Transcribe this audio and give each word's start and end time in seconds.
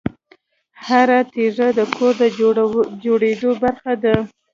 هره 0.85 1.19
تیږه 1.33 1.69
د 1.77 1.79
کور 1.95 2.13
د 2.21 2.23
جوړېدو 3.03 3.51
برخه 3.63 3.93
ده. 4.03 4.15